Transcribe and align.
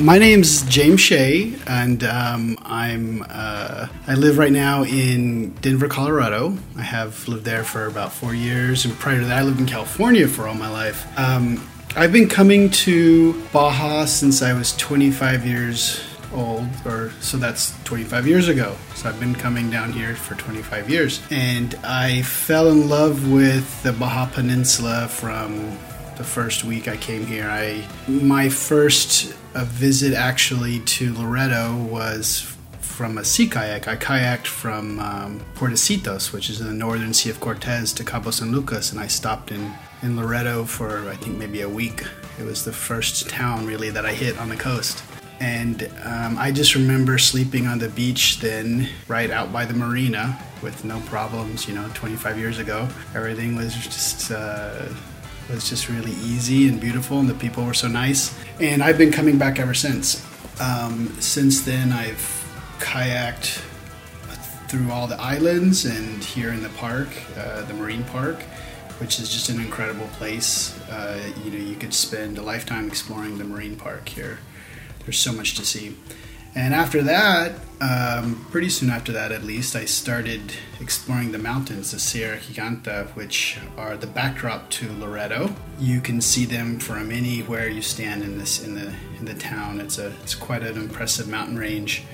my 0.00 0.16
name's 0.16 0.62
James 0.62 1.00
Shea, 1.00 1.54
and 1.66 2.02
um, 2.04 2.56
I'm 2.62 3.24
uh, 3.28 3.86
I 4.06 4.14
live 4.14 4.38
right 4.38 4.52
now 4.52 4.84
in 4.84 5.50
Denver, 5.56 5.88
Colorado. 5.88 6.56
I 6.76 6.82
have 6.82 7.28
lived 7.28 7.44
there 7.44 7.64
for 7.64 7.86
about 7.86 8.12
four 8.12 8.34
years, 8.34 8.84
and 8.84 8.94
prior 8.98 9.20
to 9.20 9.26
that, 9.26 9.38
I 9.38 9.42
lived 9.42 9.60
in 9.60 9.66
California 9.66 10.26
for 10.26 10.48
all 10.48 10.54
my 10.54 10.70
life. 10.70 11.06
Um, 11.18 11.66
I've 11.96 12.12
been 12.12 12.28
coming 12.28 12.70
to 12.70 13.40
Baja 13.52 14.06
since 14.06 14.42
I 14.42 14.54
was 14.54 14.74
25 14.76 15.44
years 15.44 16.02
old, 16.32 16.66
or 16.86 17.12
so 17.20 17.36
that's 17.36 17.74
25 17.84 18.26
years 18.26 18.48
ago. 18.48 18.76
So 18.94 19.08
I've 19.08 19.20
been 19.20 19.34
coming 19.34 19.70
down 19.70 19.92
here 19.92 20.14
for 20.14 20.34
25 20.34 20.88
years, 20.88 21.20
and 21.30 21.74
I 21.84 22.22
fell 22.22 22.68
in 22.68 22.88
love 22.88 23.30
with 23.30 23.82
the 23.82 23.92
Baja 23.92 24.26
Peninsula 24.26 25.08
from 25.08 25.76
the 26.20 26.26
first 26.26 26.64
week 26.64 26.86
I 26.86 26.98
came 26.98 27.24
here. 27.24 27.48
I 27.48 27.82
my 28.06 28.50
first 28.50 29.34
uh, 29.54 29.64
visit 29.64 30.12
actually 30.12 30.80
to 30.80 31.14
Loreto 31.14 31.74
was 31.90 32.54
from 32.80 33.16
a 33.16 33.24
sea 33.24 33.48
kayak. 33.48 33.88
I 33.88 33.96
kayaked 33.96 34.46
from 34.46 34.98
um, 34.98 35.40
Puertecitos, 35.54 36.30
which 36.30 36.50
is 36.50 36.60
in 36.60 36.66
the 36.66 36.74
northern 36.74 37.14
Sea 37.14 37.30
of 37.30 37.40
Cortez, 37.40 37.94
to 37.94 38.04
Cabo 38.04 38.30
San 38.30 38.52
Lucas, 38.52 38.92
and 38.92 39.00
I 39.00 39.06
stopped 39.06 39.50
in 39.50 39.72
in 40.02 40.14
Loreto 40.14 40.66
for 40.66 41.08
I 41.08 41.16
think 41.16 41.38
maybe 41.38 41.62
a 41.62 41.68
week. 41.68 42.04
It 42.38 42.44
was 42.44 42.66
the 42.66 42.72
first 42.88 43.30
town 43.30 43.64
really 43.64 43.88
that 43.88 44.04
I 44.04 44.12
hit 44.12 44.38
on 44.38 44.50
the 44.50 44.56
coast. 44.56 45.02
And 45.40 45.88
um, 46.04 46.36
I 46.36 46.52
just 46.52 46.74
remember 46.74 47.16
sleeping 47.16 47.66
on 47.66 47.78
the 47.78 47.88
beach 47.88 48.40
then, 48.40 48.90
right 49.08 49.30
out 49.30 49.54
by 49.54 49.64
the 49.64 49.72
marina, 49.72 50.38
with 50.60 50.84
no 50.84 51.00
problems. 51.08 51.66
You 51.66 51.76
know, 51.76 51.88
25 51.94 52.36
years 52.36 52.58
ago, 52.58 52.86
everything 53.14 53.56
was 53.56 53.72
just 53.74 54.30
uh, 54.30 54.84
was 55.50 55.68
just 55.68 55.88
really 55.88 56.12
easy 56.12 56.68
and 56.68 56.80
beautiful, 56.80 57.20
and 57.20 57.28
the 57.28 57.34
people 57.34 57.64
were 57.64 57.74
so 57.74 57.88
nice. 57.88 58.38
And 58.60 58.82
I've 58.82 58.98
been 58.98 59.12
coming 59.12 59.38
back 59.38 59.58
ever 59.58 59.74
since. 59.74 60.24
Um, 60.60 61.08
since 61.20 61.62
then, 61.62 61.92
I've 61.92 62.36
kayaked 62.78 63.62
through 64.68 64.90
all 64.92 65.08
the 65.08 65.20
islands 65.20 65.84
and 65.84 66.22
here 66.22 66.52
in 66.52 66.62
the 66.62 66.68
park, 66.70 67.08
uh, 67.36 67.62
the 67.62 67.74
marine 67.74 68.04
park, 68.04 68.40
which 68.98 69.18
is 69.18 69.28
just 69.28 69.48
an 69.48 69.60
incredible 69.60 70.06
place. 70.12 70.78
Uh, 70.88 71.20
you 71.44 71.50
know, 71.50 71.58
you 71.58 71.74
could 71.74 71.92
spend 71.92 72.38
a 72.38 72.42
lifetime 72.42 72.86
exploring 72.86 73.38
the 73.38 73.44
marine 73.44 73.74
park 73.74 74.08
here. 74.08 74.38
There's 75.04 75.18
so 75.18 75.32
much 75.32 75.56
to 75.56 75.64
see. 75.64 75.96
And 76.54 76.74
after 76.74 77.02
that, 77.02 77.52
um, 77.80 78.44
pretty 78.50 78.68
soon 78.68 78.90
after 78.90 79.12
that 79.12 79.32
at 79.32 79.44
least, 79.44 79.74
I 79.74 79.84
started 79.84 80.52
exploring 80.80 81.32
the 81.32 81.38
mountains, 81.38 81.92
the 81.92 81.98
Sierra 81.98 82.38
Giganta, 82.38 83.06
which 83.14 83.58
are 83.78 83.96
the 83.96 84.06
backdrop 84.06 84.68
to 84.70 84.92
Loreto. 84.92 85.54
You 85.78 86.00
can 86.00 86.20
see 86.20 86.44
them 86.44 86.78
from 86.78 87.10
anywhere 87.10 87.68
you 87.68 87.82
stand 87.82 88.22
in 88.22 88.36
this 88.36 88.62
in 88.62 88.74
the 88.74 88.92
in 89.18 89.24
the 89.24 89.34
town. 89.34 89.80
It's 89.80 89.98
a 89.98 90.08
it's 90.22 90.34
quite 90.34 90.62
an 90.62 90.76
impressive 90.76 91.28
mountain 91.28 91.56
range. 91.56 92.04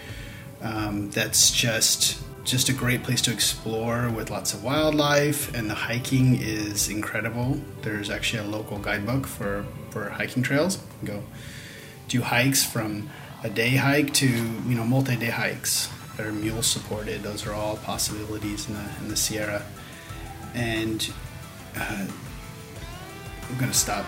Um, 0.62 1.10
that's 1.10 1.50
just 1.50 2.22
just 2.44 2.68
a 2.68 2.72
great 2.72 3.02
place 3.02 3.20
to 3.22 3.32
explore 3.32 4.08
with 4.08 4.30
lots 4.30 4.54
of 4.54 4.62
wildlife, 4.62 5.52
and 5.52 5.68
the 5.68 5.74
hiking 5.74 6.40
is 6.40 6.88
incredible. 6.88 7.60
There's 7.82 8.08
actually 8.08 8.46
a 8.46 8.50
local 8.50 8.78
guidebook 8.78 9.26
for 9.26 9.64
for 9.90 10.10
hiking 10.10 10.42
trails. 10.42 10.78
go 11.04 11.24
do 12.08 12.22
hikes 12.22 12.64
from 12.64 13.10
a 13.42 13.50
day 13.50 13.76
hike 13.76 14.12
to 14.14 14.26
you 14.26 14.74
know 14.74 14.84
multi-day 14.84 15.30
hikes 15.30 15.88
that 16.16 16.26
are 16.26 16.32
mule 16.32 16.62
supported. 16.62 17.22
Those 17.22 17.46
are 17.46 17.52
all 17.52 17.76
possibilities 17.78 18.68
in 18.68 18.74
the 18.74 18.88
in 19.00 19.08
the 19.08 19.16
Sierra. 19.16 19.62
And 20.54 21.12
uh, 21.76 22.06
I'm 23.48 23.58
gonna 23.58 23.72
stop. 23.74 24.06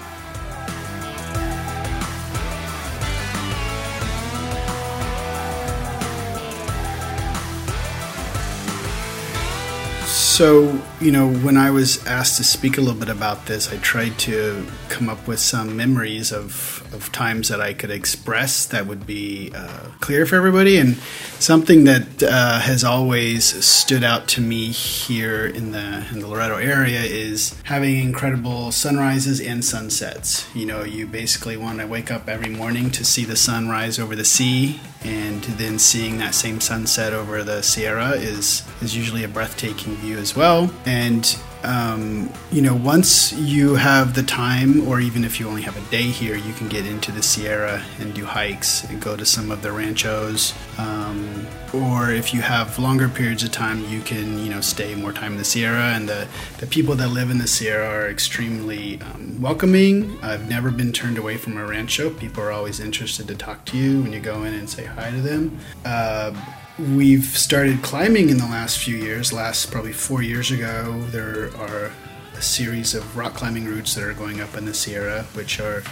So, 10.07 10.81
you 11.01 11.13
know, 11.13 11.31
when 11.31 11.57
I 11.57 11.71
was 11.71 12.05
asked 12.07 12.39
to 12.39 12.45
speak 12.45 12.77
a 12.77 12.81
little 12.81 12.99
bit 12.99 13.09
about 13.09 13.47
this, 13.47 13.73
I 13.73 13.77
tried 13.77 14.19
to 14.21 14.67
come 14.89 15.09
up 15.09 15.29
with 15.29 15.39
some 15.39 15.77
memories 15.77 16.33
of, 16.33 16.83
of 16.93 17.13
times 17.13 17.49
that 17.49 17.61
I 17.61 17.73
could 17.73 17.91
express 17.91 18.67
that 18.67 18.87
would 18.87 19.07
be 19.07 19.53
uh, 19.55 19.91
clear 20.01 20.27
for 20.27 20.35
everybody. 20.35 20.77
And 20.77 20.97
something 21.39 21.85
that 21.85 22.23
uh, 22.23 22.59
has 22.61 22.83
always 22.83 23.45
stood 23.65 24.03
out 24.03 24.27
to 24.29 24.41
me 24.41 24.71
here 24.71 25.47
in 25.47 25.71
the, 25.71 26.07
in 26.11 26.19
the 26.19 26.27
Loreto 26.27 26.57
area 26.57 27.01
is 27.01 27.55
having 27.65 28.01
incredible 28.01 28.73
sunrises 28.73 29.41
and 29.41 29.65
sunsets. 29.65 30.53
You 30.53 30.67
know, 30.67 30.83
you 30.83 31.07
basically 31.07 31.57
want 31.57 31.79
to 31.79 31.87
wake 31.87 32.11
up 32.11 32.29
every 32.29 32.51
morning 32.51 32.91
to 32.91 33.05
see 33.05 33.25
the 33.25 33.37
sunrise 33.37 34.01
over 34.01 34.17
the 34.17 34.25
sea 34.25 34.81
and 35.03 35.43
then 35.45 35.79
seeing 35.79 36.19
that 36.19 36.35
same 36.35 36.61
sunset 36.61 37.13
over 37.13 37.45
the 37.45 37.63
Sierra 37.63 38.11
is 38.11 38.65
is 38.83 38.97
usually 38.97 39.25
a 39.25 39.29
breathtaking 39.29 39.95
view 39.97 40.19
as 40.19 40.35
well. 40.35 40.71
And 40.89 41.39
um, 41.65 42.33
you 42.51 42.63
know, 42.63 42.75
once 42.75 43.33
you 43.33 43.75
have 43.75 44.15
the 44.15 44.23
time, 44.23 44.89
or 44.89 45.01
even 45.01 45.23
if 45.23 45.39
you 45.39 45.47
only 45.49 45.61
have 45.63 45.77
a 45.77 45.91
day 45.91 46.05
here, 46.05 46.35
you 46.35 46.55
can 46.55 46.69
get 46.69 46.87
into 46.87 47.13
the 47.13 47.23
Sierra 47.23 47.85
and 47.99 48.15
do 48.15 48.25
hikes 48.25 48.85
and 48.85 49.03
go 49.03 49.17
to 49.17 49.27
some 49.27 49.51
of 49.51 49.61
the 49.61 49.71
ranchos. 49.71 50.55
Um, 50.79 51.47
or 51.75 52.11
if 52.11 52.33
you 52.33 52.41
have 52.41 52.79
longer 52.79 53.09
periods 53.09 53.43
of 53.43 53.53
time, 53.53 53.85
you 53.91 54.01
can 54.01 54.39
you 54.39 54.49
know 54.49 54.63
stay 54.63 54.95
more 54.95 55.13
time 55.13 55.33
in 55.33 55.39
the 55.39 55.45
Sierra. 55.45 55.93
And 55.95 56.09
the 56.09 56.27
the 56.59 56.67
people 56.67 56.95
that 56.95 57.09
live 57.09 57.31
in 57.31 57.37
the 57.37 57.49
Sierra 57.49 57.87
are 57.87 58.09
extremely 58.09 58.99
um, 59.03 59.39
welcoming. 59.43 60.19
I've 60.23 60.49
never 60.49 60.71
been 60.71 60.93
turned 60.93 61.19
away 61.19 61.37
from 61.37 61.59
a 61.59 61.67
rancho. 61.67 62.09
People 62.09 62.45
are 62.45 62.53
always 62.53 62.81
interested 62.81 63.29
to 63.29 63.35
talk 63.35 63.67
to 63.67 63.77
you 63.77 64.01
when 64.01 64.15
you 64.15 64.21
go 64.21 64.45
in 64.45 64.55
and 64.55 64.71
say 64.71 64.85
hi 64.85 65.11
to 65.11 65.21
them. 65.21 65.59
Uh, 65.85 66.33
we've 66.79 67.25
started 67.25 67.83
climbing 67.83 68.31
in 68.31 68.39
the 68.39 68.45
last 68.45 68.79
few 68.79 68.97
years. 68.97 69.33
Last 69.33 69.71
probably 69.71 69.93
four 69.93 70.23
years 70.23 70.51
ago, 70.51 71.01
there 71.11 71.55
are 71.57 71.91
a 72.37 72.43
series 72.43 72.95
of 72.95 73.17
rock 73.17 73.35
climbing 73.35 73.67
routes 73.67 73.95
that 73.95 74.05
are 74.05 74.15
going 74.15 74.41
up 74.41 74.57
in 74.57 74.65
the 74.65 74.75
Sierra, 74.75 75.25
which 75.35 75.61
are 75.61 75.83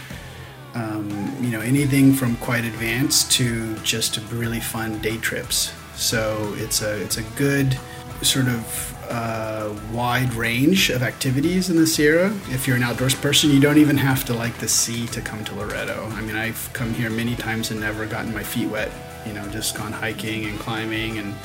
um, 0.75 1.35
you 1.41 1.49
know 1.49 1.61
anything 1.61 2.13
from 2.13 2.37
quite 2.37 2.63
advanced 2.63 3.31
to 3.33 3.75
just 3.79 4.19
really 4.31 4.59
fun 4.59 4.99
day 5.01 5.17
trips. 5.17 5.73
So 5.95 6.53
it's 6.57 6.81
a 6.81 7.01
it's 7.01 7.17
a 7.17 7.23
good 7.35 7.77
sort 8.21 8.47
of 8.47 8.93
uh, 9.09 9.73
wide 9.91 10.33
range 10.33 10.89
of 10.89 11.03
activities 11.03 11.69
in 11.69 11.75
the 11.75 11.87
Sierra. 11.87 12.33
If 12.49 12.65
you're 12.65 12.77
an 12.77 12.83
outdoors 12.83 13.15
person, 13.15 13.49
you 13.51 13.59
don't 13.59 13.77
even 13.77 13.97
have 13.97 14.25
to 14.25 14.33
like 14.33 14.57
the 14.57 14.67
sea 14.67 15.07
to 15.07 15.21
come 15.21 15.43
to 15.45 15.55
Loreto. 15.55 16.09
I 16.13 16.21
mean, 16.21 16.35
I've 16.35 16.69
come 16.73 16.93
here 16.93 17.09
many 17.09 17.35
times 17.35 17.71
and 17.71 17.79
never 17.79 18.05
gotten 18.05 18.33
my 18.33 18.43
feet 18.43 18.69
wet 18.69 18.91
you 19.27 19.33
know, 19.33 19.47
just 19.49 19.75
gone 19.75 19.91
hiking 19.91 20.45
and 20.45 20.59
climbing 20.59 21.17
and 21.17 21.35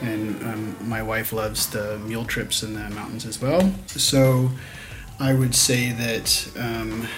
and 0.00 0.42
um, 0.44 0.76
my 0.88 1.02
wife 1.02 1.32
loves 1.32 1.68
the 1.70 1.98
mule 2.06 2.24
trips 2.24 2.62
in 2.62 2.74
the 2.74 2.88
mountains 2.90 3.26
as 3.26 3.40
well. 3.42 3.72
So 3.86 4.50
I 5.18 5.34
would 5.34 5.54
say 5.54 5.90
that 5.90 6.48
um, 6.56 7.08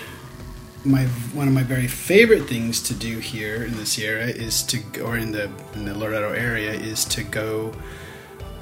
my 0.85 1.05
one 1.35 1.47
of 1.47 1.53
my 1.53 1.63
very 1.63 1.87
favorite 1.87 2.49
things 2.49 2.81
to 2.85 2.95
do 2.95 3.19
here 3.19 3.65
in 3.65 3.77
the 3.77 3.85
Sierra 3.85 4.27
is 4.27 4.63
to 4.65 5.01
or 5.03 5.19
in 5.19 5.33
the 5.33 5.51
in 5.75 5.85
the 5.85 5.95
Loreto 5.95 6.33
area 6.33 6.73
is 6.73 7.05
to 7.07 7.23
go 7.23 7.73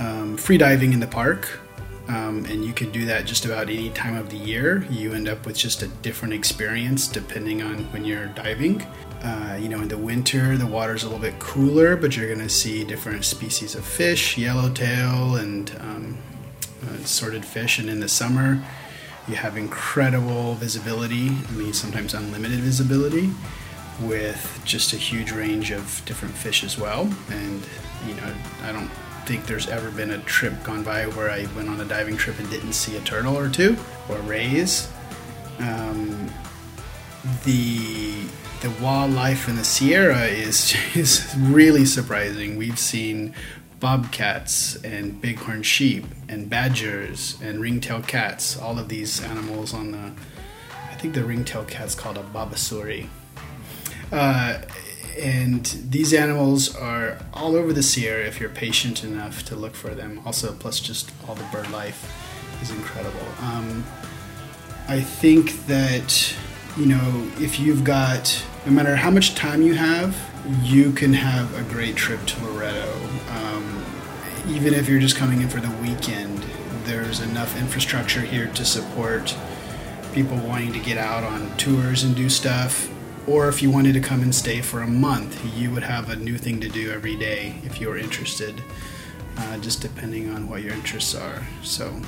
um, 0.00 0.37
free 0.37 0.59
diving 0.59 0.93
in 0.93 1.00
the 1.00 1.06
park. 1.06 1.60
Um, 2.09 2.47
and 2.47 2.65
you 2.65 2.72
can 2.72 2.91
do 2.91 3.05
that 3.05 3.27
just 3.27 3.45
about 3.45 3.69
any 3.69 3.91
time 3.91 4.16
of 4.16 4.31
the 4.31 4.37
year. 4.39 4.87
You 4.91 5.12
end 5.12 5.28
up 5.28 5.45
with 5.45 5.59
just 5.59 5.83
a 5.83 5.89
different 5.89 6.33
experience 6.33 7.06
depending 7.06 7.62
on 7.62 7.84
when 7.93 8.05
you're 8.05 8.27
diving. 8.28 8.84
Uh, 9.22 9.59
you 9.60 9.68
know, 9.68 9.80
in 9.80 9.88
the 9.88 9.98
winter, 9.98 10.56
the 10.56 10.66
water's 10.66 11.03
a 11.03 11.06
little 11.06 11.20
bit 11.20 11.38
cooler, 11.41 11.97
but 11.97 12.16
you're 12.16 12.28
going 12.28 12.38
to 12.38 12.48
see 12.48 12.84
different 12.84 13.24
species 13.24 13.74
of 13.74 13.84
fish, 13.84 14.38
yellowtail, 14.38 15.36
and 15.36 15.76
um, 15.80 16.18
uh, 16.86 16.94
assorted 17.03 17.44
fish. 17.44 17.78
And 17.78 17.91
in 17.91 17.98
the 17.98 18.09
summer, 18.09 18.62
you 19.26 19.34
have 19.34 19.56
incredible 19.56 20.54
visibility. 20.54 21.28
I 21.28 21.50
mean, 21.53 21.72
sometimes 21.72 22.15
unlimited 22.15 22.60
visibility 22.60 23.30
with 24.00 24.60
just 24.65 24.92
a 24.92 24.97
huge 24.97 25.32
range 25.32 25.72
of 25.72 26.03
different 26.06 26.34
fish 26.34 26.62
as 26.62 26.78
well. 26.78 27.10
And, 27.30 27.66
you 28.06 28.14
know, 28.14 28.32
I 28.62 28.72
don't 28.72 28.91
think 29.26 29.47
there's 29.47 29.68
ever 29.68 29.91
been 29.91 30.12
a 30.12 30.18
trip 30.18 30.62
gone 30.62 30.82
by 30.82 31.06
where 31.06 31.30
I 31.30 31.47
went 31.56 31.68
on 31.68 31.80
a 31.80 31.84
diving 31.84 32.16
trip 32.16 32.38
and 32.38 32.48
didn't 32.48 32.72
see 32.72 32.97
a 32.97 33.00
turtle 33.00 33.36
or 33.36 33.48
two 33.48 33.76
or 34.09 34.16
rays. 34.21 34.88
Um, 35.59 36.30
the 37.44 38.22
the 38.60 38.71
wildlife 38.83 39.49
in 39.49 39.57
the 39.57 39.65
Sierra 39.65 40.25
is 40.25 40.75
is 40.95 41.34
really 41.39 41.84
surprising. 41.84 42.57
We've 42.57 42.78
seen 42.78 43.34
bobcats 43.81 44.77
and 44.83 45.21
bighorn 45.22 45.63
sheep 45.63 46.05
and 46.28 46.51
badgers 46.51 47.37
and 47.41 47.60
ringtail 47.60 48.03
cats. 48.03 48.59
All 48.59 48.78
of 48.78 48.89
these 48.89 49.22
animals 49.22 49.72
on 49.72 49.93
the, 49.93 50.13
I 50.91 50.95
think 50.97 51.15
the 51.15 51.25
ringtail 51.25 51.65
cat's 51.65 51.95
called 51.95 52.19
a 52.19 52.22
babisuri. 52.22 53.07
Uh, 54.10 54.63
and 55.21 55.65
these 55.89 56.13
animals 56.13 56.75
are 56.75 57.19
all 57.33 57.57
over 57.57 57.72
the 57.72 57.83
Sierra 57.83 58.25
if 58.25 58.41
you're 58.41 58.49
patient 58.49 59.05
enough 59.05 59.45
to 59.47 59.57
look 59.57 59.75
for 59.75 59.95
them. 59.95 60.21
Also, 60.25 60.53
plus 60.53 60.81
just 60.81 61.13
all 61.28 61.34
the 61.34 61.45
bird 61.53 61.71
life 61.71 62.13
is 62.63 62.71
incredible. 62.71 63.27
Um, 63.41 63.84
I 64.89 65.01
think 65.01 65.66
that 65.66 66.34
you 66.78 66.86
know, 66.86 67.28
if 67.41 67.59
you've 67.59 67.83
got 67.83 68.45
no 68.65 68.71
matter 68.71 68.95
how 68.95 69.10
much 69.10 69.34
time 69.34 69.63
you 69.63 69.75
have, 69.75 70.16
you 70.63 70.92
can 70.92 71.13
have 71.13 71.53
a 71.59 71.63
great 71.72 71.97
trip 71.97 72.25
to 72.27 72.45
Loreto. 72.45 72.95
Um, 73.30 73.84
even 74.47 74.72
if 74.75 74.89
you're 74.89 75.01
just 75.01 75.16
coming 75.16 75.41
in 75.42 75.48
for 75.48 75.60
the 75.60 75.71
weekend, 75.83 76.39
there's 76.84 77.19
enough 77.19 77.59
infrastructure 77.59 78.21
here 78.21 78.47
to 78.54 78.65
support 78.65 79.36
people 80.13 80.36
wanting 80.39 80.72
to 80.72 80.78
get 80.78 80.98
out 80.98 81.25
on 81.25 81.54
tours 81.57 82.04
and 82.04 82.15
do 82.15 82.30
stuff. 82.30 82.89
Or 83.27 83.48
if 83.48 83.60
you 83.60 83.71
wanted 83.71 83.95
to 83.95 84.01
come 84.01 84.22
and 84.22 84.33
stay 84.33 84.63
for 84.63 84.81
a 84.81 84.86
month, 84.86 85.45
you 85.57 85.72
would 85.72 85.83
have 85.83 86.09
a 86.09 86.16
new 86.16 86.39
thing 86.39 86.60
to 86.60 86.69
do 86.69 86.92
every 86.92 87.16
day 87.16 87.57
if 87.65 87.81
you 87.81 87.89
were 87.89 87.98
interested, 87.98 88.63
uh, 89.36 89.59
just 89.59 89.83
depending 89.83 90.31
on 90.31 90.48
what 90.48 90.63
your 90.63 90.74
interests 90.74 91.15
are. 91.15 91.42
So, 91.63 92.01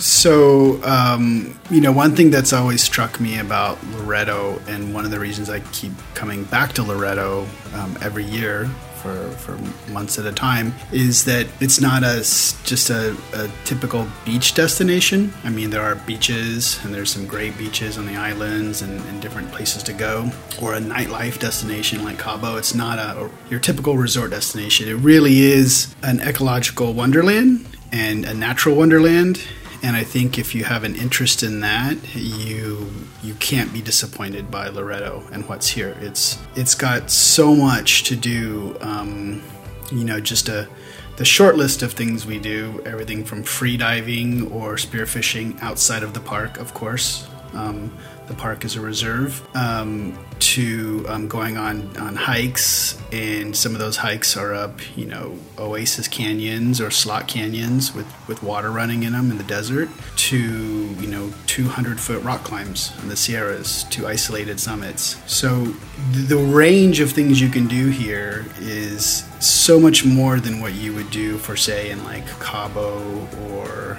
So, 0.00 0.82
um, 0.82 1.58
you 1.70 1.82
know, 1.82 1.92
one 1.92 2.16
thing 2.16 2.30
that's 2.30 2.54
always 2.54 2.82
struck 2.82 3.20
me 3.20 3.38
about 3.38 3.78
Loreto, 3.92 4.58
and 4.66 4.94
one 4.94 5.04
of 5.04 5.10
the 5.10 5.20
reasons 5.20 5.50
I 5.50 5.60
keep 5.72 5.92
coming 6.14 6.44
back 6.44 6.72
to 6.74 6.82
Loreto 6.82 7.46
um, 7.74 7.98
every 8.00 8.24
year 8.24 8.64
for, 9.02 9.28
for 9.32 9.58
months 9.92 10.18
at 10.18 10.24
a 10.24 10.32
time, 10.32 10.72
is 10.90 11.26
that 11.26 11.46
it's 11.60 11.82
not 11.82 12.02
a, 12.02 12.16
just 12.64 12.88
a, 12.88 13.14
a 13.34 13.50
typical 13.66 14.06
beach 14.24 14.54
destination. 14.54 15.34
I 15.44 15.50
mean, 15.50 15.68
there 15.68 15.82
are 15.82 15.96
beaches, 15.96 16.82
and 16.82 16.94
there's 16.94 17.10
some 17.10 17.26
great 17.26 17.58
beaches 17.58 17.98
on 17.98 18.06
the 18.06 18.16
islands 18.16 18.80
and, 18.80 19.00
and 19.02 19.20
different 19.20 19.52
places 19.52 19.82
to 19.82 19.92
go, 19.92 20.30
or 20.62 20.74
a 20.74 20.80
nightlife 20.80 21.38
destination 21.38 22.04
like 22.04 22.18
Cabo. 22.18 22.56
It's 22.56 22.74
not 22.74 22.98
a, 22.98 23.30
your 23.50 23.60
typical 23.60 23.98
resort 23.98 24.30
destination. 24.30 24.88
It 24.88 24.94
really 24.94 25.40
is 25.40 25.94
an 26.02 26.20
ecological 26.20 26.94
wonderland 26.94 27.66
and 27.92 28.24
a 28.24 28.32
natural 28.32 28.76
wonderland 28.76 29.42
and 29.82 29.96
I 29.96 30.04
think 30.04 30.38
if 30.38 30.54
you 30.54 30.64
have 30.64 30.84
an 30.84 30.94
interest 30.94 31.42
in 31.42 31.60
that, 31.60 31.96
you 32.14 32.90
you 33.22 33.34
can't 33.34 33.72
be 33.72 33.80
disappointed 33.80 34.50
by 34.50 34.68
Loreto 34.68 35.24
and 35.32 35.48
what's 35.48 35.68
here. 35.68 35.96
It's 36.00 36.38
it's 36.54 36.74
got 36.74 37.10
so 37.10 37.54
much 37.54 38.04
to 38.04 38.16
do. 38.16 38.76
Um, 38.80 39.42
you 39.90 40.04
know, 40.04 40.20
just 40.20 40.48
a 40.48 40.68
the 41.16 41.24
short 41.24 41.56
list 41.56 41.82
of 41.82 41.92
things 41.92 42.24
we 42.24 42.38
do 42.38 42.82
everything 42.86 43.24
from 43.24 43.42
free 43.42 43.76
diving 43.76 44.50
or 44.52 44.76
spearfishing 44.76 45.60
outside 45.62 46.02
of 46.02 46.14
the 46.14 46.20
park, 46.20 46.58
of 46.58 46.72
course. 46.72 47.28
Um, 47.52 47.92
the 48.30 48.36
park 48.36 48.64
as 48.64 48.76
a 48.76 48.80
reserve, 48.80 49.44
um, 49.56 50.16
to 50.38 51.04
um, 51.08 51.26
going 51.26 51.56
on, 51.56 51.94
on 51.96 52.14
hikes. 52.14 52.96
And 53.12 53.54
some 53.56 53.72
of 53.72 53.80
those 53.80 53.96
hikes 53.96 54.36
are 54.36 54.54
up, 54.54 54.78
you 54.96 55.04
know, 55.04 55.36
oasis 55.58 56.06
canyons 56.06 56.80
or 56.80 56.92
slot 56.92 57.26
canyons 57.26 57.92
with, 57.92 58.06
with 58.28 58.40
water 58.42 58.70
running 58.70 59.02
in 59.02 59.12
them 59.12 59.32
in 59.32 59.36
the 59.36 59.44
desert, 59.44 59.88
to, 60.16 60.38
you 60.38 61.08
know, 61.08 61.32
200 61.46 61.98
foot 61.98 62.22
rock 62.22 62.44
climbs 62.44 62.92
in 63.02 63.08
the 63.08 63.16
Sierras, 63.16 63.82
to 63.90 64.06
isolated 64.06 64.60
summits. 64.60 65.20
So 65.26 65.64
the 66.12 66.38
range 66.38 67.00
of 67.00 67.10
things 67.10 67.40
you 67.40 67.48
can 67.48 67.66
do 67.66 67.88
here 67.88 68.46
is 68.60 69.24
so 69.40 69.80
much 69.80 70.04
more 70.04 70.38
than 70.38 70.60
what 70.60 70.74
you 70.74 70.94
would 70.94 71.10
do 71.10 71.36
for, 71.36 71.56
say, 71.56 71.90
in 71.90 72.04
like 72.04 72.26
Cabo 72.38 73.26
or 73.50 73.98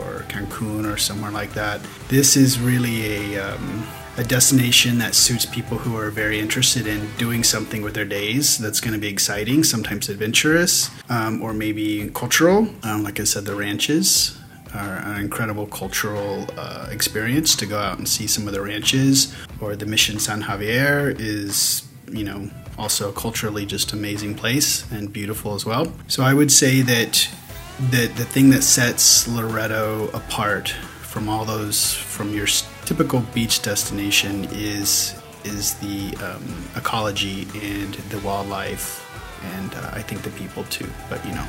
or 0.00 0.24
Cancun 0.28 0.92
or 0.92 0.96
somewhere 0.96 1.30
like 1.30 1.52
that. 1.54 1.80
This 2.08 2.36
is 2.36 2.58
really 2.58 3.34
a 3.36 3.54
um, 3.54 3.86
a 4.18 4.24
destination 4.24 4.98
that 4.98 5.14
suits 5.14 5.46
people 5.46 5.78
who 5.78 5.96
are 5.96 6.10
very 6.10 6.38
interested 6.38 6.86
in 6.86 7.08
doing 7.16 7.42
something 7.42 7.80
with 7.80 7.94
their 7.94 8.04
days 8.04 8.58
that's 8.58 8.78
going 8.78 8.92
to 8.92 9.00
be 9.00 9.08
exciting, 9.08 9.64
sometimes 9.64 10.10
adventurous, 10.10 10.90
um, 11.08 11.40
or 11.42 11.54
maybe 11.54 12.10
cultural. 12.10 12.68
Um, 12.82 13.04
like 13.04 13.18
I 13.20 13.24
said, 13.24 13.46
the 13.46 13.54
ranches 13.54 14.38
are 14.74 14.98
an 14.98 15.20
incredible 15.20 15.66
cultural 15.66 16.46
uh, 16.58 16.88
experience 16.90 17.56
to 17.56 17.66
go 17.66 17.78
out 17.78 17.98
and 17.98 18.08
see 18.08 18.26
some 18.26 18.46
of 18.46 18.52
the 18.52 18.60
ranches, 18.60 19.34
or 19.60 19.76
the 19.76 19.86
Mission 19.86 20.18
San 20.18 20.42
Javier 20.42 21.18
is, 21.18 21.88
you 22.10 22.24
know, 22.24 22.50
also 22.78 23.12
culturally 23.12 23.64
just 23.66 23.92
amazing 23.92 24.34
place 24.34 24.90
and 24.90 25.12
beautiful 25.12 25.54
as 25.54 25.64
well. 25.64 25.92
So 26.08 26.22
I 26.22 26.34
would 26.34 26.50
say 26.50 26.82
that 26.82 27.28
the 27.78 28.06
the 28.06 28.24
thing 28.24 28.50
that 28.50 28.62
sets 28.62 29.26
Loreto 29.28 30.08
apart 30.08 30.68
from 30.68 31.28
all 31.28 31.44
those 31.44 31.94
from 31.94 32.34
your 32.34 32.46
typical 32.84 33.20
beach 33.34 33.62
destination 33.62 34.46
is 34.52 35.20
is 35.44 35.74
the 35.74 36.16
um, 36.24 36.64
ecology 36.76 37.46
and 37.62 37.94
the 37.94 38.18
wildlife 38.20 39.02
and 39.56 39.74
uh, 39.74 39.90
I 39.92 40.02
think 40.02 40.22
the 40.22 40.30
people 40.30 40.64
too. 40.64 40.88
But 41.08 41.24
you 41.26 41.34
know. 41.34 41.46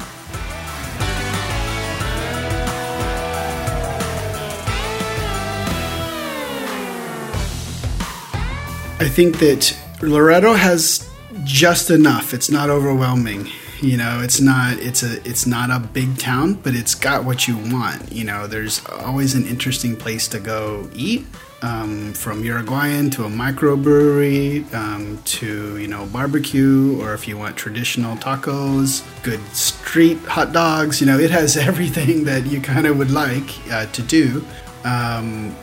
I 8.99 9.09
think 9.09 9.39
that 9.39 9.77
Loreto 10.01 10.53
has 10.53 11.09
just 11.43 11.89
enough. 11.89 12.33
It's 12.33 12.49
not 12.49 12.69
overwhelming. 12.69 13.49
You 13.83 13.97
know, 13.97 14.21
it's 14.21 14.39
not 14.39 14.79
it's 14.79 15.03
a 15.03 15.17
it's 15.27 15.45
not 15.45 15.69
a 15.69 15.77
big 15.77 16.17
town, 16.17 16.53
but 16.53 16.73
it's 16.73 16.95
got 16.95 17.25
what 17.25 17.49
you 17.49 17.57
want. 17.57 18.13
You 18.13 18.23
know, 18.23 18.47
there's 18.47 18.81
always 18.85 19.35
an 19.35 19.45
interesting 19.45 19.97
place 19.97 20.29
to 20.29 20.39
go 20.39 20.89
eat. 20.95 21.25
Um, 21.61 22.11
from 22.13 22.43
Uruguayan 22.43 23.09
to 23.11 23.23
a 23.23 23.29
microbrewery 23.29 24.73
um, 24.73 25.21
to 25.23 25.77
you 25.77 25.87
know 25.89 26.05
barbecue, 26.05 26.97
or 27.01 27.13
if 27.13 27.27
you 27.27 27.37
want 27.37 27.57
traditional 27.57 28.15
tacos, 28.15 29.03
good 29.21 29.41
street 29.53 30.17
hot 30.19 30.53
dogs. 30.53 31.01
You 31.01 31.07
know, 31.07 31.19
it 31.19 31.31
has 31.31 31.57
everything 31.69 32.23
that 32.23 32.45
you 32.45 32.61
kind 32.61 32.87
of 32.87 32.97
would 32.97 33.11
like 33.11 33.49
uh, 33.69 33.85
to 33.87 34.01
do. 34.01 34.45
Um, 34.85 35.53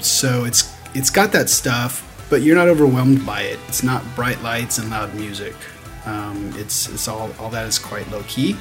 so 0.00 0.44
it's 0.44 0.74
it's 0.94 1.10
got 1.10 1.32
that 1.32 1.50
stuff, 1.50 2.26
but 2.30 2.40
you're 2.40 2.56
not 2.56 2.68
overwhelmed 2.68 3.26
by 3.26 3.42
it. 3.42 3.58
It's 3.68 3.82
not 3.82 4.02
bright 4.16 4.40
lights 4.42 4.78
and 4.78 4.88
loud 4.88 5.14
music. 5.14 5.54
Um, 6.08 6.54
it's 6.56 6.88
it's 6.88 7.06
all 7.06 7.30
all 7.38 7.50
that 7.50 7.66
is 7.66 7.78
quite 7.78 8.10
low 8.10 8.22
key, 8.26 8.56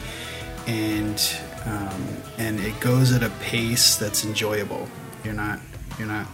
and 0.68 1.20
um, 1.66 2.04
and 2.38 2.60
it 2.60 2.78
goes 2.82 3.14
at 3.14 3.24
a 3.24 3.30
pace 3.42 3.96
that's 3.96 4.26
enjoyable. 4.26 4.88
You're 5.24 5.34
not 5.34 5.60
you're 5.98 6.10
not 6.10 6.28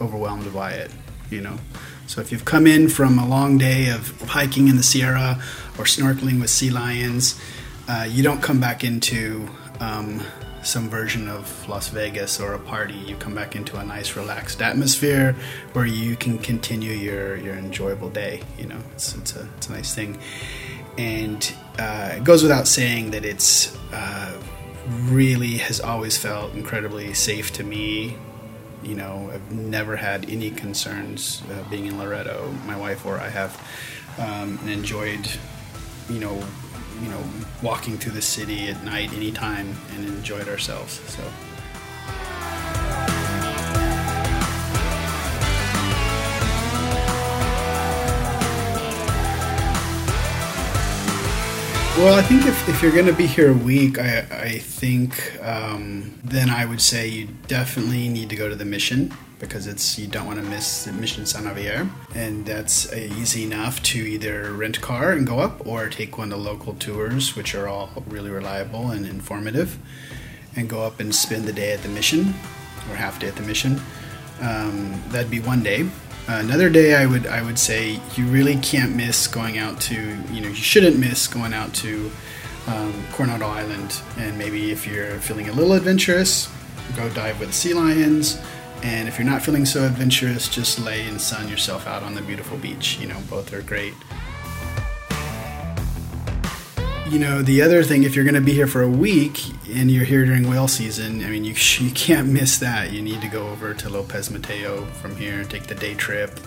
overwhelmed 0.00 0.52
by 0.54 0.72
it, 0.72 0.90
you 1.30 1.42
know. 1.42 1.58
So 2.06 2.20
if 2.22 2.32
you've 2.32 2.46
come 2.46 2.66
in 2.66 2.88
from 2.88 3.18
a 3.18 3.26
long 3.26 3.58
day 3.58 3.90
of 3.90 4.18
hiking 4.22 4.68
in 4.68 4.76
the 4.76 4.82
Sierra 4.82 5.38
or 5.78 5.84
snorkeling 5.84 6.40
with 6.40 6.50
sea 6.50 6.70
lions, 6.70 7.38
uh, 7.86 8.06
you 8.08 8.22
don't 8.22 8.42
come 8.42 8.60
back 8.60 8.84
into 8.84 9.48
um, 9.80 10.22
some 10.64 10.88
version 10.88 11.28
of 11.28 11.68
Las 11.68 11.88
Vegas 11.88 12.40
or 12.40 12.54
a 12.54 12.58
party. 12.58 12.94
You 12.94 13.16
come 13.16 13.34
back 13.34 13.54
into 13.54 13.76
a 13.76 13.84
nice, 13.84 14.16
relaxed 14.16 14.62
atmosphere 14.62 15.36
where 15.72 15.86
you 15.86 16.16
can 16.16 16.38
continue 16.38 16.92
your, 16.92 17.36
your 17.36 17.54
enjoyable 17.54 18.10
day. 18.10 18.42
You 18.58 18.66
know, 18.66 18.78
it's, 18.92 19.14
it's, 19.14 19.36
a, 19.36 19.48
it's 19.56 19.68
a 19.68 19.72
nice 19.72 19.94
thing. 19.94 20.18
And 20.96 21.52
uh, 21.78 22.14
it 22.16 22.24
goes 22.24 22.42
without 22.42 22.66
saying 22.66 23.10
that 23.12 23.24
it's 23.24 23.76
uh, 23.92 24.40
really 25.02 25.58
has 25.58 25.80
always 25.80 26.16
felt 26.16 26.54
incredibly 26.54 27.14
safe 27.14 27.52
to 27.54 27.64
me. 27.64 28.16
You 28.82 28.94
know, 28.94 29.30
I've 29.32 29.52
never 29.52 29.96
had 29.96 30.28
any 30.28 30.50
concerns 30.50 31.42
uh, 31.50 31.68
being 31.70 31.86
in 31.86 31.98
Loreto, 31.98 32.52
My 32.66 32.76
wife 32.76 33.06
or 33.06 33.18
I 33.18 33.28
have 33.28 33.60
um, 34.18 34.58
enjoyed, 34.68 35.26
you 36.08 36.20
know, 36.20 36.42
you 37.02 37.08
know, 37.08 37.22
walking 37.62 37.98
through 37.98 38.12
the 38.12 38.22
city 38.22 38.68
at 38.68 38.82
night 38.84 39.12
anytime 39.12 39.74
and 39.94 40.06
enjoyed 40.06 40.48
ourselves. 40.48 41.00
So. 41.10 41.22
Well, 51.96 52.14
I 52.14 52.22
think 52.22 52.44
if, 52.44 52.68
if 52.68 52.82
you're 52.82 52.92
going 52.92 53.06
to 53.06 53.12
be 53.12 53.26
here 53.26 53.52
a 53.52 53.54
week, 53.54 54.00
I, 54.00 54.26
I 54.30 54.58
think 54.58 55.40
um, 55.40 56.18
then 56.24 56.50
I 56.50 56.64
would 56.64 56.80
say 56.80 57.06
you 57.06 57.28
definitely 57.46 58.08
need 58.08 58.30
to 58.30 58.36
go 58.36 58.48
to 58.48 58.56
the 58.56 58.64
mission 58.64 59.14
because 59.46 59.66
it's 59.66 59.98
you 59.98 60.06
don't 60.06 60.26
want 60.26 60.38
to 60.38 60.44
miss 60.44 60.84
the 60.84 60.92
Mission 60.92 61.26
San 61.26 61.44
Javier, 61.44 61.88
and 62.14 62.46
that's 62.46 62.92
uh, 62.92 62.96
easy 62.96 63.44
enough 63.44 63.82
to 63.82 63.98
either 63.98 64.52
rent 64.52 64.78
a 64.78 64.80
car 64.80 65.12
and 65.12 65.26
go 65.26 65.38
up 65.38 65.66
or 65.66 65.88
take 65.88 66.18
one 66.18 66.32
of 66.32 66.38
the 66.38 66.44
local 66.44 66.74
tours, 66.74 67.36
which 67.36 67.54
are 67.54 67.68
all 67.68 67.90
really 68.08 68.30
reliable 68.30 68.90
and 68.90 69.06
informative, 69.06 69.78
and 70.56 70.68
go 70.68 70.82
up 70.82 71.00
and 71.00 71.14
spend 71.14 71.44
the 71.44 71.52
day 71.52 71.72
at 71.72 71.82
the 71.82 71.88
mission 71.88 72.34
or 72.90 72.96
half 72.96 73.20
day 73.20 73.28
at 73.28 73.36
the 73.36 73.42
mission. 73.42 73.80
Um, 74.40 75.02
that'd 75.08 75.30
be 75.30 75.40
one 75.40 75.62
day. 75.62 75.82
Uh, 76.26 76.40
another 76.40 76.70
day, 76.70 76.94
I 76.94 77.06
would 77.06 77.26
I 77.26 77.42
would 77.42 77.58
say 77.58 78.00
you 78.16 78.26
really 78.26 78.56
can't 78.56 78.96
miss 78.96 79.26
going 79.26 79.58
out 79.58 79.80
to 79.82 79.94
you 79.94 80.40
know 80.40 80.48
you 80.48 80.54
shouldn't 80.54 80.98
miss 80.98 81.26
going 81.26 81.52
out 81.52 81.74
to 81.74 82.10
um, 82.66 82.94
Coronado 83.12 83.46
Island, 83.46 84.00
and 84.16 84.38
maybe 84.38 84.70
if 84.70 84.86
you're 84.86 85.18
feeling 85.18 85.48
a 85.48 85.52
little 85.52 85.74
adventurous, 85.74 86.48
go 86.96 87.08
dive 87.10 87.38
with 87.40 87.52
sea 87.52 87.74
lions 87.74 88.40
and 88.84 89.08
if 89.08 89.18
you're 89.18 89.26
not 89.26 89.42
feeling 89.42 89.66
so 89.66 89.84
adventurous, 89.84 90.48
just 90.48 90.78
lay 90.78 91.06
and 91.06 91.20
sun 91.20 91.48
yourself 91.48 91.88
out 91.88 92.04
on 92.04 92.14
the 92.14 92.22
beautiful 92.22 92.56
beach. 92.58 92.98
You 93.00 93.08
know, 93.08 93.18
both 93.28 93.52
are 93.52 93.62
great. 93.62 93.94
you 97.14 97.18
know, 97.18 97.42
the 97.42 97.62
other 97.62 97.82
thing, 97.82 98.02
if 98.02 98.16
you're 98.16 98.24
going 98.24 98.34
to 98.34 98.40
be 98.40 98.52
here 98.52 98.66
for 98.66 98.82
a 98.82 98.88
week 98.88 99.40
and 99.70 99.90
you're 99.90 100.04
here 100.04 100.24
during 100.24 100.48
whale 100.48 100.66
season, 100.66 101.24
I 101.24 101.28
mean, 101.28 101.44
you, 101.44 101.54
you 101.78 101.90
can't 101.92 102.28
miss 102.28 102.58
that. 102.58 102.92
You 102.92 103.02
need 103.02 103.20
to 103.22 103.28
go 103.28 103.48
over 103.48 103.72
to 103.72 103.88
Lopez 103.88 104.30
Mateo 104.30 104.84
from 104.86 105.14
here, 105.16 105.44
take 105.44 105.66
the 105.66 105.74
day 105.74 105.94
trip. 105.94 106.40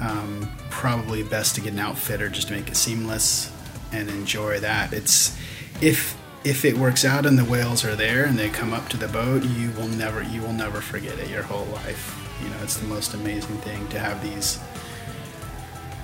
Um, 0.00 0.50
probably 0.68 1.22
best 1.22 1.54
to 1.54 1.60
get 1.60 1.72
an 1.72 1.78
outfitter 1.78 2.28
just 2.28 2.48
to 2.48 2.54
make 2.54 2.68
it 2.68 2.76
seamless 2.76 3.52
and 3.92 4.08
enjoy 4.08 4.60
that. 4.60 4.92
It's 4.92 5.36
if 5.80 6.16
if 6.44 6.64
it 6.64 6.76
works 6.76 7.04
out 7.04 7.26
and 7.26 7.38
the 7.38 7.44
whales 7.44 7.84
are 7.84 7.94
there 7.94 8.24
and 8.24 8.38
they 8.38 8.48
come 8.48 8.72
up 8.72 8.88
to 8.90 8.96
the 8.96 9.08
boat, 9.08 9.44
you 9.44 9.70
will 9.72 9.88
never 9.88 10.22
you 10.22 10.40
will 10.42 10.52
never 10.52 10.80
forget 10.80 11.18
it 11.18 11.28
your 11.28 11.42
whole 11.42 11.66
life. 11.66 12.18
You 12.42 12.48
know, 12.50 12.56
it's 12.62 12.76
the 12.76 12.86
most 12.86 13.14
amazing 13.14 13.56
thing 13.58 13.86
to 13.88 13.98
have 13.98 14.22
these 14.22 14.58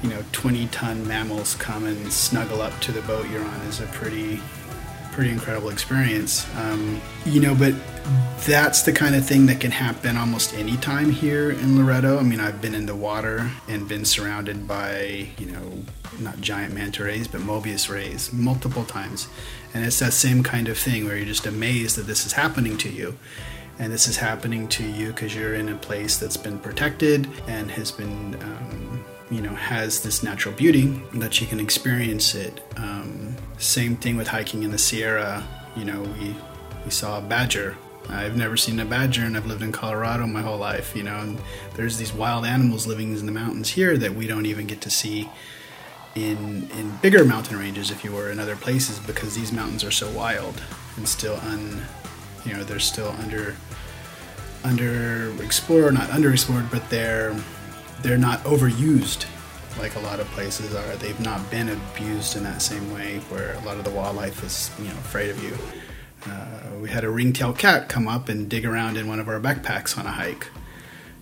you 0.02 0.09
know 0.09 0.23
20 0.33 0.68
ton 0.68 1.07
mammals 1.07 1.57
come 1.57 1.85
and 1.85 2.12
snuggle 2.12 2.61
up 2.61 2.78
to 2.80 2.92
the 2.92 3.02
boat 3.02 3.28
you're 3.30 3.45
on 3.45 3.61
is 3.62 3.80
a 3.80 3.87
pretty 3.87 4.40
pretty 5.19 5.33
incredible 5.33 5.71
experience 5.71 6.47
um, 6.59 7.01
you 7.27 7.41
know 7.41 7.53
but 7.53 7.75
that's 8.47 8.83
the 8.83 8.93
kind 8.93 9.17
of 9.17 9.27
thing 9.27 9.47
that 9.47 9.59
can 9.59 9.73
happen 9.73 10.17
almost 10.17 10.55
any 10.55 10.77
time 10.77 11.11
here 11.11 11.51
in 11.51 11.77
Loreto. 11.77 12.21
i 12.21 12.23
mean 12.23 12.39
i've 12.39 12.63
been 12.63 12.73
in 12.73 12.87
the 12.87 12.95
water 12.95 13.51
and 13.67 13.89
been 13.89 14.05
surrounded 14.05 14.69
by 14.69 15.27
you 15.37 15.47
know 15.47 15.83
not 16.21 16.41
giant 16.41 16.73
manta 16.73 17.03
rays 17.03 17.27
but 17.27 17.41
mobula 17.41 17.91
rays 17.93 18.33
multiple 18.33 18.85
times 18.85 19.27
and 19.75 19.85
it's 19.85 19.99
that 19.99 20.13
same 20.13 20.45
kind 20.45 20.69
of 20.69 20.79
thing 20.79 21.05
where 21.05 21.17
you're 21.17 21.27
just 21.27 21.47
amazed 21.47 21.97
that 21.97 22.07
this 22.07 22.25
is 22.25 22.35
happening 22.35 22.79
to 22.79 22.89
you 22.89 23.19
and 23.81 23.93
this 23.93 24.07
is 24.07 24.19
happening 24.19 24.69
to 24.69 24.85
you 24.85 25.09
because 25.09 25.35
you're 25.35 25.55
in 25.55 25.69
a 25.69 25.77
place 25.79 26.17
that's 26.17 26.37
been 26.37 26.61
protected 26.61 27.29
and 27.49 27.73
has 27.73 27.91
been 27.91 28.37
um, 28.41 29.05
you 29.33 29.41
know 29.41 29.55
has 29.55 30.01
this 30.01 30.23
natural 30.23 30.55
beauty 30.55 30.87
that 31.15 31.41
you 31.41 31.47
can 31.49 31.61
experience 31.61 32.35
it. 32.35 32.63
Um, 32.77 33.18
same 33.59 33.97
thing 33.97 34.17
with 34.17 34.29
hiking 34.29 34.62
in 34.62 34.71
the 34.71 34.79
Sierra. 34.79 35.47
You 35.77 35.85
know, 35.85 36.03
we 36.03 36.35
we 36.85 36.91
saw 36.91 37.19
a 37.19 37.23
badger. 37.23 37.77
I've 38.09 38.37
never 38.37 38.57
seen 38.57 38.81
a 38.81 38.87
badger, 38.87 39.23
and 39.23 39.37
I've 39.37 39.47
lived 39.47 39.62
in 39.62 39.71
Colorado 39.71 40.27
my 40.27 40.41
whole 40.41 40.59
life. 40.59 40.97
You 40.97 41.03
know, 41.03 41.17
and 41.19 41.38
there's 41.75 41.99
these 41.99 42.12
wild 42.12 42.45
animals 42.45 42.87
living 42.87 43.17
in 43.17 43.27
the 43.27 43.33
mountains 43.33 43.71
here 43.71 43.97
that 43.99 44.15
we 44.15 44.27
don't 44.27 44.47
even 44.47 44.67
get 44.67 44.81
to 44.83 44.91
see 44.91 45.29
in 46.15 46.69
in 46.71 46.97
bigger 47.03 47.25
mountain 47.25 47.59
ranges, 47.59 47.91
if 47.91 48.05
you 48.05 48.12
were, 48.12 48.31
in 48.31 48.41
other 48.41 48.57
places, 48.57 48.99
because 49.00 49.35
these 49.35 49.53
mountains 49.53 49.85
are 49.85 49.91
so 49.91 50.11
wild 50.11 50.62
and 50.97 51.09
still 51.09 51.37
un, 51.43 51.83
you 52.45 52.55
know, 52.55 52.65
they're 52.65 52.79
still 52.79 53.15
under 53.21 53.55
under 54.65 55.33
explored, 55.43 55.95
not 55.95 56.09
underexplored, 56.09 56.71
but 56.71 56.88
they're 56.91 57.37
they're 58.03 58.19
not 58.19 58.43
overused 58.45 59.27
like 59.79 59.95
a 59.97 60.01
lot 60.01 60.21
of 60.21 60.27
places 60.29 60.75
are. 60.75 60.97
They've 60.97 61.21
not 61.21 61.51
been 61.51 61.69
abused 61.69 62.37
in 62.37 62.45
that 62.45 62.63
same 62.63 62.93
way 62.93 63.19
where 63.29 63.55
a 63.55 63.61
lot 63.61 63.77
of 63.77 63.85
the 63.85 63.91
wildlife 63.91 64.43
is, 64.45 64.71
you 64.79 64.89
know, 64.89 64.99
afraid 64.99 65.31
of 65.31 65.43
you. 65.43 65.57
Uh, 66.27 66.77
we 66.81 66.91
had 66.91 67.05
a 67.05 67.11
ringtail 67.11 67.53
cat 67.53 67.89
come 67.89 68.09
up 68.09 68.29
and 68.29 68.49
dig 68.49 68.65
around 68.65 68.97
in 68.97 69.09
one 69.09 69.21
of 69.21 69.29
our 69.29 69.41
backpacks 69.41 69.97
on 69.97 70.07
a 70.07 70.11
hike. 70.11 70.49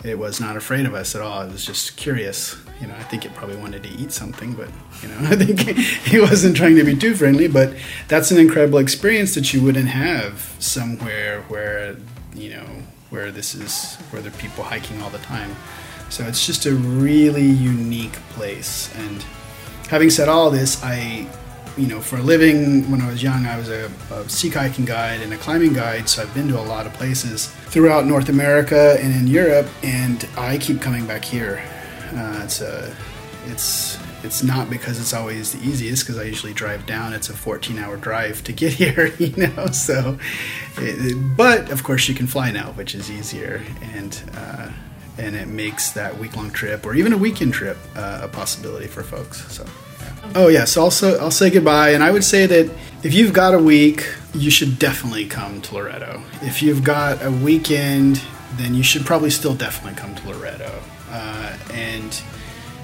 It 0.04 0.18
was 0.18 0.40
not 0.40 0.56
afraid 0.56 0.86
of 0.86 0.94
us 0.94 1.14
at 1.14 1.22
all. 1.22 1.42
It 1.42 1.52
was 1.52 1.64
just 1.64 1.96
curious. 1.96 2.56
You 2.80 2.86
know, 2.86 2.94
I 2.94 3.02
think 3.02 3.24
it 3.24 3.34
probably 3.34 3.56
wanted 3.56 3.82
to 3.84 3.88
eat 3.88 4.12
something, 4.12 4.52
but 4.52 4.68
you 5.02 5.08
know, 5.08 5.16
I 5.22 5.36
think 5.36 5.60
he 5.60 6.20
wasn't 6.20 6.56
trying 6.56 6.76
to 6.76 6.84
be 6.84 6.96
too 6.96 7.14
friendly. 7.14 7.48
But 7.48 7.74
that's 8.08 8.30
an 8.30 8.38
incredible 8.38 8.78
experience 8.78 9.34
that 9.34 9.52
you 9.52 9.62
wouldn't 9.62 9.88
have 9.88 10.54
somewhere 10.58 11.42
where 11.42 11.96
you 12.34 12.50
know 12.50 12.66
where 13.10 13.30
this 13.30 13.54
is 13.54 13.96
where 14.10 14.20
there 14.20 14.32
are 14.32 14.36
people 14.36 14.64
hiking 14.64 15.00
all 15.02 15.10
the 15.10 15.18
time. 15.18 15.56
So 16.10 16.24
it's 16.24 16.46
just 16.46 16.66
a 16.66 16.74
really 16.74 17.46
unique 17.46 18.14
place. 18.30 18.94
And 18.96 19.22
having 19.88 20.10
said 20.10 20.28
all 20.28 20.50
this, 20.50 20.82
I, 20.82 21.26
you 21.76 21.86
know, 21.86 22.00
for 22.00 22.16
a 22.16 22.22
living, 22.22 22.90
when 22.90 23.00
I 23.00 23.08
was 23.08 23.22
young, 23.22 23.46
I 23.46 23.58
was 23.58 23.68
a, 23.68 23.90
a 24.10 24.28
sea 24.28 24.48
hiking 24.48 24.84
guide 24.84 25.20
and 25.20 25.32
a 25.32 25.36
climbing 25.36 25.72
guide. 25.72 26.08
So 26.08 26.22
I've 26.22 26.32
been 26.34 26.48
to 26.48 26.58
a 26.58 26.62
lot 26.62 26.86
of 26.86 26.92
places 26.94 27.48
throughout 27.66 28.06
North 28.06 28.28
America 28.28 28.96
and 29.00 29.14
in 29.14 29.26
Europe, 29.26 29.68
and 29.82 30.26
I 30.36 30.58
keep 30.58 30.80
coming 30.80 31.06
back 31.06 31.24
here. 31.24 31.62
Uh, 32.14 32.40
it's 32.44 32.60
a, 32.60 32.94
it's 33.46 33.98
it's 34.26 34.42
not 34.42 34.68
because 34.68 34.98
it's 35.00 35.14
always 35.14 35.52
the 35.52 35.66
easiest 35.66 36.04
because 36.04 36.18
I 36.18 36.24
usually 36.24 36.52
drive 36.52 36.84
down. 36.84 37.12
It's 37.12 37.28
a 37.28 37.32
14 37.34 37.78
hour 37.78 37.96
drive 37.96 38.42
to 38.44 38.52
get 38.52 38.72
here, 38.82 39.14
you 39.18 39.34
know. 39.36 39.66
So, 39.66 40.18
it, 40.78 41.36
but 41.36 41.70
of 41.70 41.84
course 41.84 42.08
you 42.08 42.14
can 42.14 42.26
fly 42.26 42.50
now, 42.50 42.72
which 42.72 42.94
is 42.94 43.10
easier, 43.10 43.62
and 43.94 44.20
uh, 44.34 44.68
and 45.18 45.36
it 45.36 45.48
makes 45.48 45.90
that 45.92 46.18
week 46.18 46.36
long 46.36 46.50
trip 46.50 46.84
or 46.84 46.94
even 46.94 47.12
a 47.12 47.18
weekend 47.18 47.54
trip 47.54 47.78
uh, 47.94 48.20
a 48.22 48.28
possibility 48.28 48.86
for 48.86 49.02
folks. 49.02 49.50
So. 49.52 49.64
Yeah. 50.00 50.32
Oh 50.34 50.48
yes, 50.48 50.76
also 50.76 51.18
I'll 51.18 51.30
say 51.30 51.50
goodbye, 51.50 51.90
and 51.90 52.02
I 52.02 52.10
would 52.10 52.24
say 52.24 52.46
that 52.46 52.70
if 53.02 53.14
you've 53.14 53.32
got 53.32 53.54
a 53.54 53.58
week, 53.58 54.06
you 54.34 54.50
should 54.50 54.78
definitely 54.78 55.26
come 55.26 55.60
to 55.62 55.74
Loreto. 55.74 56.22
If 56.42 56.62
you've 56.62 56.84
got 56.84 57.24
a 57.24 57.30
weekend, 57.30 58.20
then 58.56 58.74
you 58.74 58.82
should 58.82 59.04
probably 59.06 59.30
still 59.30 59.54
definitely 59.54 59.98
come 59.98 60.14
to 60.14 60.28
Loreto, 60.28 60.82
uh, 61.10 61.56
and 61.72 62.22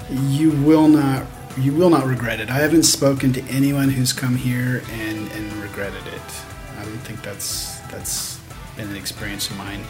you 0.09 0.51
will 0.51 0.87
not 0.87 1.25
you 1.57 1.73
will 1.73 1.89
not 1.89 2.05
regret 2.05 2.39
it. 2.39 2.49
I 2.49 2.55
haven't 2.55 2.83
spoken 2.83 3.31
to 3.33 3.41
anyone 3.43 3.89
who's 3.89 4.11
come 4.11 4.35
here 4.35 4.81
and, 4.91 5.31
and 5.31 5.53
regretted 5.61 6.05
it. 6.07 6.21
I 6.79 6.83
don't 6.83 6.97
think 6.99 7.21
that's 7.21 7.79
that's 7.91 8.39
been 8.75 8.89
an 8.89 8.95
experience 8.95 9.49
of 9.49 9.57
mine. 9.57 9.83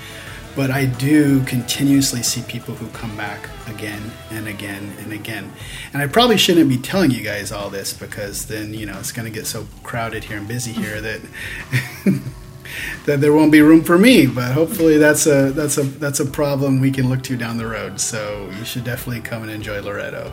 But 0.56 0.70
I 0.70 0.86
do 0.86 1.44
continuously 1.46 2.22
see 2.22 2.44
people 2.44 2.76
who 2.76 2.88
come 2.90 3.16
back 3.18 3.50
again 3.68 4.12
and 4.30 4.48
again 4.48 4.94
and 5.00 5.12
again. 5.12 5.52
And 5.94 6.02
I 6.02 6.08
probably 6.08 6.38
shouldn't 6.38 6.70
be 6.70 6.78
telling 6.78 7.10
you 7.10 7.24
guys 7.24 7.52
all 7.52 7.70
this 7.70 7.92
because 7.92 8.46
then, 8.46 8.74
you 8.74 8.86
know, 8.86 8.98
it's 9.00 9.12
going 9.12 9.26
to 9.26 9.34
get 9.34 9.48
so 9.48 9.66
crowded 9.82 10.26
here 10.26 10.38
and 10.38 10.48
busy 10.48 10.72
here 10.72 11.02
that 11.02 11.22
that 13.06 13.20
there 13.20 13.34
won't 13.34 13.52
be 13.52 13.62
room 13.62 13.84
for 13.84 13.98
me. 13.98 14.28
But 14.28 14.52
hopefully 14.54 14.98
that's 14.98 15.26
a 15.26 15.52
that's 15.52 15.78
a 15.78 15.84
that's 15.84 16.20
a 16.20 16.26
problem 16.26 16.80
we 16.80 16.92
can 16.92 17.10
look 17.10 17.24
to 17.24 17.36
down 17.36 17.58
the 17.58 17.68
road. 17.68 18.00
So 18.00 18.50
you 18.58 18.66
should 18.66 18.84
definitely 18.84 19.22
come 19.22 19.42
and 19.42 19.52
enjoy 19.52 19.82
Loreto. 19.82 20.32